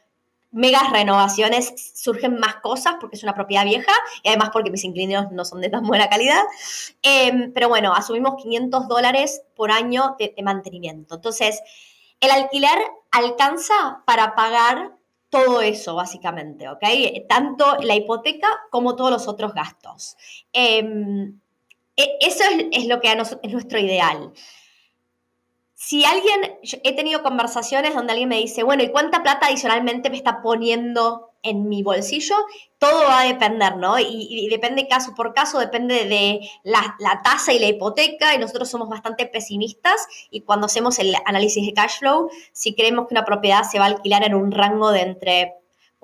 [0.52, 5.30] megas renovaciones, surgen más cosas porque es una propiedad vieja y además porque mis inquilinos
[5.30, 6.42] no son de tan buena calidad.
[7.02, 11.16] Em, pero bueno, asumimos 500 dólares por año de mantenimiento.
[11.16, 11.60] Entonces,
[12.20, 12.78] el alquiler
[13.10, 14.95] alcanza para pagar
[15.36, 16.82] todo eso, básicamente, ¿ok?
[17.28, 20.16] Tanto la hipoteca como todos los otros gastos.
[20.52, 21.38] Em,
[21.96, 24.32] e, eso es, lo que es nuestro ideal.
[25.74, 30.16] Si alguien, he tenido conversaciones donde alguien me dice, bueno, ¿y cuánta plata adicionalmente me
[30.16, 32.34] está poniendo en mi bolsillo,
[32.78, 33.98] todo va a depender, ¿no?
[33.98, 38.68] Y, depende caso por caso, depende de la, la, tasa y la hipoteca, y nosotros
[38.68, 43.24] somos bastante pesimistas, y cuando hacemos el análisis de cash flow, si creemos que una
[43.24, 45.54] propiedad se va a alquilar en un rango de entre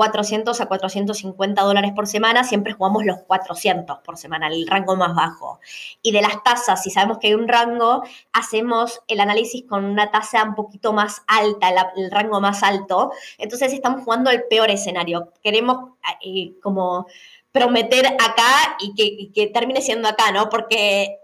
[0.03, 5.15] 400 a 450 dólares por semana, siempre jugamos los 400 por semana, el rango más
[5.15, 5.61] bajo.
[6.03, 10.11] Y de las tasas, si sabemos que hay un rango, hacemos el análisis con una
[10.11, 13.13] tasa un poquito más alta, el, rango más alto.
[13.39, 15.33] Entonces estamos jugando el peor escenario.
[15.41, 17.07] Queremos eh, como
[17.53, 20.49] prometer acá y que, y que termine siendo acá, ¿no?
[20.49, 21.22] Porque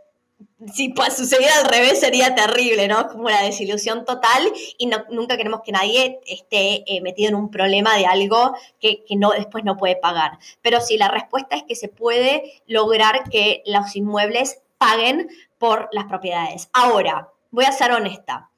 [0.73, 3.09] si sucediera al revés sería terrible, ¿no?
[3.09, 7.97] Como la desilusión total y nunca queremos que nadie esté eh, metido en un problema
[7.97, 10.39] de algo que, no, después no puede pagar.
[10.61, 16.07] Pero sí, la respuesta es que se puede lograr que los inmuebles paguen por las
[16.07, 16.69] propiedades.
[16.73, 18.51] Ahora, voy a ser honesta.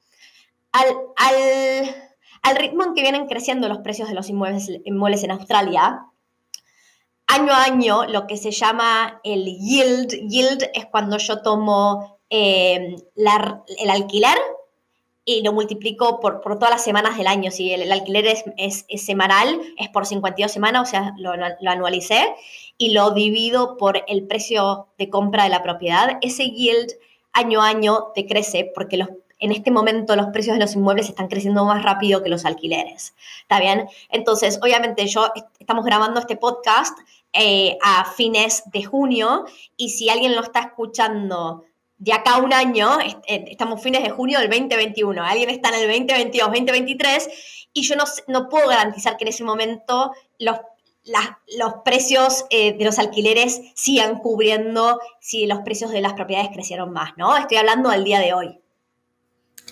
[0.71, 0.87] Al,
[1.17, 2.11] al,
[2.41, 6.05] al ritmo en que vienen creciendo los precios de los inmuebles, inmuebles en Australia,
[7.31, 10.11] año a año lo que se llama el yield.
[10.27, 14.37] Yield es cuando yo tomo eh, el alquiler
[15.23, 17.51] y lo multiplico por, por, todas las semanas del año.
[17.51, 22.35] Si el, alquiler es, semanal, es por 52 semanas, o sea, lo, lo, anualicé
[22.77, 26.17] y lo divido por el precio de compra de la propiedad.
[26.21, 26.91] Ese yield
[27.33, 29.09] año a año te crece porque los
[29.41, 33.15] en este momento los precios de los inmuebles están creciendo más rápido que los alquileres.
[33.41, 33.87] ¿Está bien?
[34.09, 36.97] Entonces, obviamente, yo estamos grabando este podcast
[37.33, 39.45] eh, a fines de junio
[39.77, 41.63] y si alguien lo está escuchando
[41.97, 45.75] de acá a un año, eh, estamos fines de junio del 2021, alguien está en
[45.75, 47.29] el 2022, 2023
[47.73, 50.57] y yo no, no puedo garantizar que en ese momento los
[51.57, 56.91] los precios eh, de los alquileres sigan cubriendo si los precios de las propiedades crecieron
[56.93, 57.35] más, ¿no?
[57.35, 58.59] Estoy hablando del día de hoy.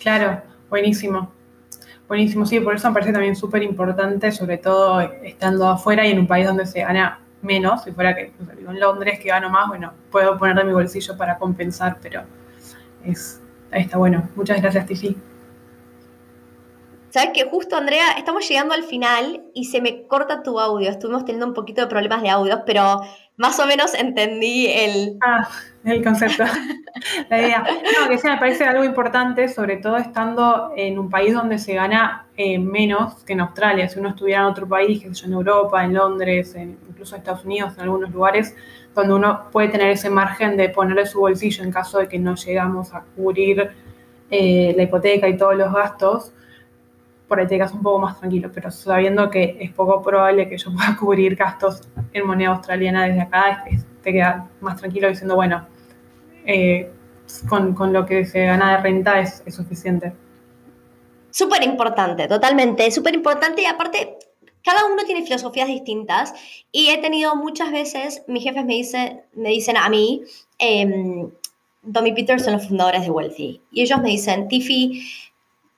[0.02, 1.32] Claro, buenísimo.
[2.08, 6.20] Buenísimo, sí, por eso me parece también súper importante, sobre todo estando afuera y en
[6.20, 9.94] un país donde se gana menos, si fuera que en Londres que gano más, bueno,
[10.12, 12.24] puedo poner de mi bolsillo para compensar, pero
[13.04, 14.30] es, está bueno.
[14.36, 15.18] Muchas gracias, Tiffy.
[17.10, 20.90] Sabes que justo, Andrea, estamos llegando al final y se me corta tu audio.
[20.90, 23.02] Estuvimos teniendo un poquito de problemas de audio, pero
[23.36, 25.18] más o menos entendí el...
[25.22, 25.50] Ah,
[25.86, 26.44] el concepto,
[27.30, 27.64] la idea.
[28.00, 31.74] No, que sí, me parece algo importante, sobre todo estando en un país donde se
[31.74, 33.90] gana eh, menos que en Australia.
[33.90, 37.84] Si uno estuviera en otro país, en Europa, en Londres, incluso en Estados Unidos, en
[37.84, 38.56] algunos lugares,
[38.94, 42.36] donde uno puede tener ese margen de ponerle su bolsillo en caso de que no
[42.36, 43.72] llegamos a cubrir
[44.30, 46.34] eh, la hipoteca y todos los gastos,
[47.30, 50.58] por ahí te quedas un poco más tranquilo, pero sabiendo que es poco probable que
[50.58, 53.64] yo pueda cubrir gastos en moneda australiana desde acá,
[54.04, 55.66] te queda más tranquilo diciendo, bueno,
[56.46, 56.92] eh,
[57.48, 60.14] con, lo que se gana de renta es, suficiente.
[61.30, 64.18] Súper importante, totalmente, súper importante y aparte
[64.64, 66.34] cada uno tiene filosofías distintas
[66.72, 68.74] y he tenido muchas veces, mis jefes me,
[69.50, 70.24] dicen, a mí,
[70.58, 71.30] eh,
[71.94, 75.02] Tommy Peters son los fundadores de Wealthy, y ellos me dicen, Tiffy,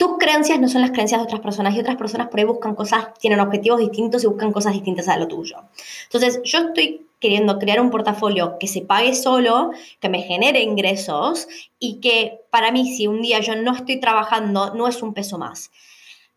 [0.02, 2.74] tus creencias no son las creencias de otras personas y otras personas por ahí buscan
[2.74, 5.58] cosas, tienen objetivos distintos y buscan cosas distintas a lo tuyo.
[6.06, 11.48] Entonces, yo estoy queriendo crear un portafolio que se pague solo, que me genere ingresos
[11.78, 15.38] y que para mí, si un día yo no estoy trabajando, no es un peso
[15.38, 15.70] más.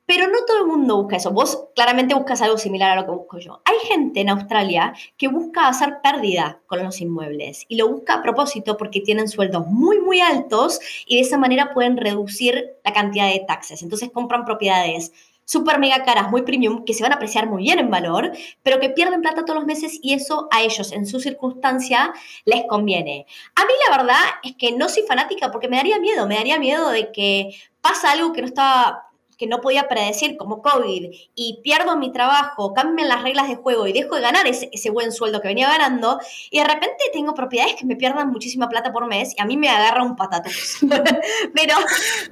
[0.06, 1.30] Pero no todo el mundo busca eso.
[1.30, 3.62] Vos claramente buscas algo similar a lo que busco yo.
[3.64, 8.22] Hay gente en Australia que busca hacer pérdida con los inmuebles y lo busca a
[8.22, 13.32] propósito porque tienen sueldos muy, muy altos y de esa manera pueden reducir la cantidad
[13.32, 13.82] de taxes.
[13.82, 15.12] Entonces compran propiedades
[15.44, 18.32] súper mega caras, muy premium, que se van a apreciar muy bien en valor,
[18.62, 22.12] pero que pierden plata todos los meses y eso a ellos en su circunstancia
[22.44, 23.26] les conviene.
[23.54, 26.58] A mí la verdad es que no soy fanática porque me daría miedo, me daría
[26.58, 27.50] miedo de que
[27.80, 29.03] pasa algo que no estaba
[29.36, 33.86] que no podía predecir como COVID y pierdo mi trabajo, cambian las reglas de juego
[33.86, 36.20] y dejo de ganar ese, buen sueldo que venía ganando
[36.50, 39.56] y de repente tengo propiedades que me pierdan muchísima plata por mes y a mí
[39.56, 40.78] me agarra un patatús.
[41.54, 41.74] pero,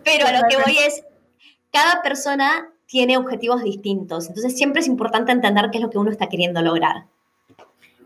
[0.05, 1.05] pero a lo que voy es,
[1.73, 6.11] cada persona tiene objetivos distintos, entonces siempre es importante entender qué es lo que uno
[6.11, 7.07] está queriendo lograr.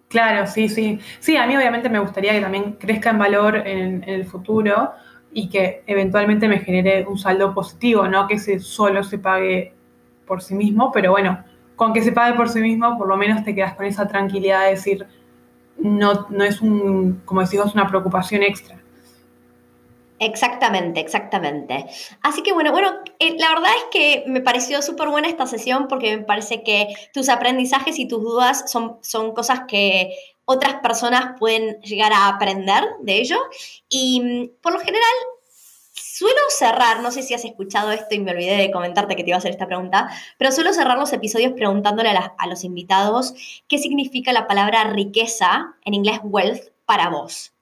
[0.09, 1.01] Claro, sí, sí.
[1.19, 4.93] Sí, a mí obviamente me gustaría que también crezca en valor en el futuro,
[5.39, 9.75] y que eventualmente me genere un saldo positivo, no que se solo se pague
[10.27, 11.45] por sí mismo, pero bueno,
[11.77, 14.65] con que se pague por sí mismo, por lo menos te quedas con esa tranquilidad
[14.65, 15.07] de decir,
[15.77, 18.79] no, no es un, como decimos, una preocupación extra.
[20.19, 21.85] Exactamente, exactamente.
[22.23, 25.87] Así que bueno, bueno, eh, la verdad es que me pareció súper buena esta sesión
[25.87, 30.15] porque me parece que tus aprendizajes y tus dudas son, son cosas que
[30.47, 33.37] otras personas pueden llegar a aprender de ello.
[33.89, 35.13] Y mm, por lo general,
[35.93, 39.31] suelo cerrar, no sé si has escuchado esto y me olvidé de comentarte que te
[39.31, 43.35] iba a hacer esta pregunta, pero suelo cerrar los episodios preguntándole a, los invitados
[43.69, 47.53] qué significa la palabra riqueza, en inglés wealth, para vos.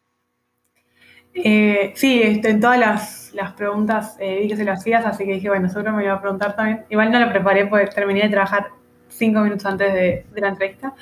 [1.34, 5.32] Eh, sí, este, en todas las, preguntas eh, vi que se lo hacías, así que
[5.32, 6.84] dije, bueno, seguro me iba a preguntar también.
[6.90, 8.68] Igual no lo preparé porque terminé de trabajar
[9.14, 10.94] cinco minutos antes de, la entrevista,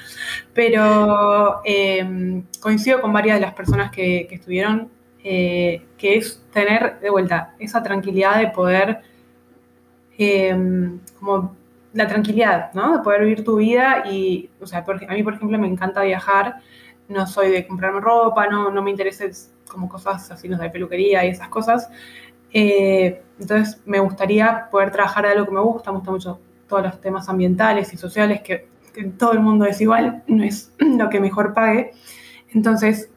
[0.53, 4.91] pero em, coincido con varias de las personas que, estuvieron,
[5.25, 9.01] eh, que es tener de vuelta esa tranquilidad de poder,
[10.19, 11.57] em, como
[11.95, 12.99] la tranquilidad, ¿no?
[12.99, 16.57] De poder vivir tu vida y, o sea, a mí, por ejemplo, me encanta viajar,
[17.09, 19.25] no soy de comprarme ropa, no, no me interesa
[19.69, 21.91] como cosas así, no de peluquería y esas cosas.
[22.53, 26.41] Eh, entonces, me gustaría poder trabajar de algo que me gusta, me gusta mucho
[26.73, 28.67] todos los temas ambientales y sociales, que,
[29.19, 31.93] todo el mundo es igual, no es lo que mejor pague.
[32.55, 33.11] Entonces,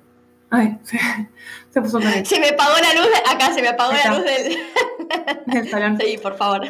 [0.50, 0.78] ay,
[1.70, 4.26] se, puso Se me apagó la luz, acá se me apagó la luz
[5.46, 5.98] del, salón.
[5.98, 6.66] Sí, por favor.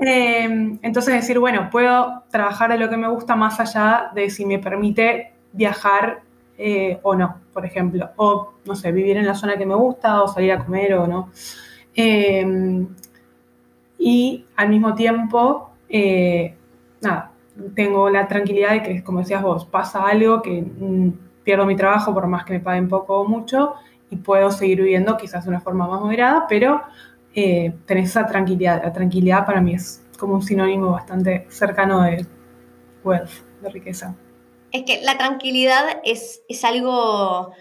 [0.00, 4.46] Em, entonces decir, bueno, puedo trabajar de lo que me gusta más allá de si
[4.46, 6.22] me permite viajar
[6.56, 8.10] eh, o no, por ejemplo.
[8.16, 11.08] O, no sé, vivir en la zona que me gusta o salir a comer o
[11.08, 11.32] no.
[11.92, 12.86] Em,
[13.98, 16.54] y al mismo tiempo eh,
[17.00, 17.32] nada,
[17.74, 21.10] tengo la tranquilidad de que, como decías vos, pasa algo que mm,
[21.44, 23.74] pierdo mi trabajo por más que me paguen poco o mucho
[24.08, 26.82] y puedo seguir viviendo quizás de una forma más moderada, pero
[27.34, 28.82] eh, tenés esa tranquilidad.
[28.82, 32.26] La tranquilidad para mí es como un sinónimo bastante cercano de
[33.04, 33.30] wealth,
[33.62, 34.14] de riqueza.
[34.72, 37.52] Es que la tranquilidad es, es algo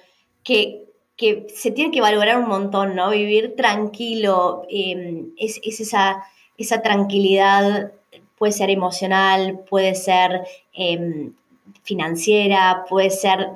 [0.43, 0.85] que,
[1.17, 3.09] que, se tiene que valorar un montón, ¿no?
[3.09, 6.23] Vivir tranquilo eh, es, es esa,
[6.57, 7.93] esa tranquilidad
[8.39, 11.33] puede ser emocional, puede ser em,
[11.83, 13.49] financiera, puede ser,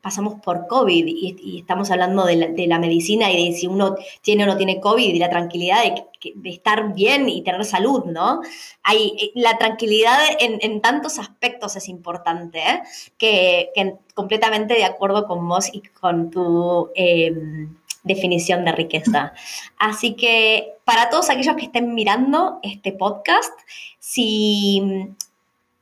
[0.00, 4.46] pasamos por COVID y, estamos hablando de la, medicina y de si uno tiene o
[4.46, 8.40] no tiene COVID y la tranquilidad de, estar bien y tener salud, ¿no?
[8.84, 12.82] Hay, eh, la tranquilidad en, tantos aspectos es importante, ¿eh?
[13.18, 16.90] que, completamente de acuerdo con vos y con tu...
[16.94, 17.76] Em,
[18.06, 19.32] definición de riqueza.
[19.78, 23.52] Así que para todos aquellos que estén mirando este podcast,
[23.98, 25.08] si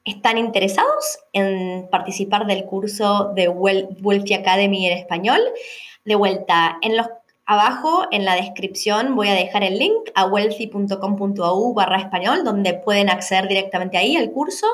[0.05, 5.41] están interesados en participar del curso de Wealthy Academy en español,
[6.05, 7.07] de vuelta, en los
[7.47, 13.11] Abajo en la descripción voy a dejar el link a wealthy.com.au barra español, donde pueden
[13.11, 14.66] acceder directamente ahí al curso,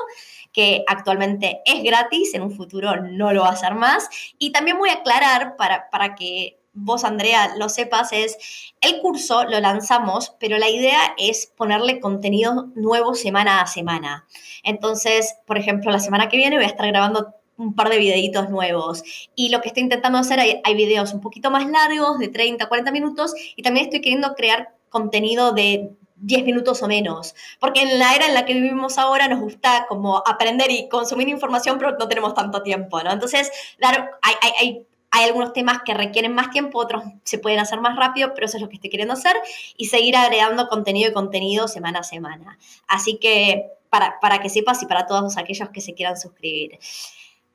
[0.53, 4.09] que actualmente es gratis, en un futuro no lo va a ser más.
[4.39, 8.37] Y también voy a aclarar para, para que vos, Andrea, lo sepas, es
[8.81, 14.25] el curso lo lanzamos, pero la idea es ponerle contenido nuevo semana a semana.
[14.63, 18.49] Entonces, por ejemplo, la semana que viene voy a estar grabando un par de videitos
[18.49, 19.03] nuevos.
[19.35, 22.67] Y lo que estoy intentando hacer, hay, hay videos un poquito más largos, de 30,
[22.67, 27.35] 40 minutos, y también estoy queriendo crear contenido de 10 minutos o menos.
[27.59, 31.27] Porque en la era en la que vivimos ahora nos gusta como aprender y consumir
[31.27, 33.11] información, pero no tenemos tanto tiempo, ¿no?
[33.11, 37.59] Entonces, claro, hay, hay, hay hay algunos temas que requieren más tiempo, otros se pueden
[37.59, 39.35] hacer más rápido, pero eso es lo que estoy queriendo hacer
[39.77, 42.57] y seguir agregando contenido y contenido semana a semana.
[42.87, 46.79] Así que para, para que sepas y para todos aquellos que se quieran suscribir.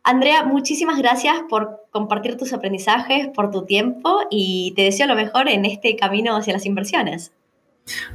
[0.03, 5.49] Andrea, muchísimas gracias por compartir tus aprendizajes, por tu tiempo y te deseo lo mejor
[5.49, 7.33] en este camino hacia las inversiones.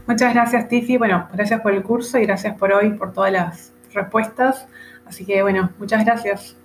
[0.08, 0.98] Muchas gracias, Tiffy.
[0.98, 4.68] Bueno, gracias por el curso y gracias por hoy, por todas las respuestas.
[5.06, 6.61] Así que, bueno, muchas gracias.